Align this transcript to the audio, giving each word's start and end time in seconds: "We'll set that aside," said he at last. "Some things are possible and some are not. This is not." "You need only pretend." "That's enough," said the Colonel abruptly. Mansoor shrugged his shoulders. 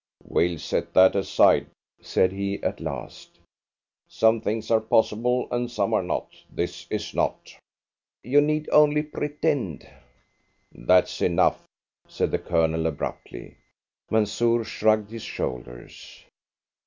"We'll 0.23 0.57
set 0.57 0.95
that 0.95 1.15
aside," 1.15 1.67
said 2.01 2.31
he 2.31 2.55
at 2.63 2.79
last. 2.79 3.37
"Some 4.07 4.41
things 4.41 4.71
are 4.71 4.79
possible 4.81 5.47
and 5.51 5.69
some 5.69 5.93
are 5.93 6.01
not. 6.01 6.29
This 6.49 6.87
is 6.89 7.13
not." 7.13 7.55
"You 8.23 8.41
need 8.41 8.67
only 8.71 9.03
pretend." 9.03 9.87
"That's 10.73 11.21
enough," 11.21 11.67
said 12.07 12.31
the 12.31 12.39
Colonel 12.39 12.87
abruptly. 12.87 13.57
Mansoor 14.09 14.63
shrugged 14.63 15.11
his 15.11 15.21
shoulders. 15.21 16.23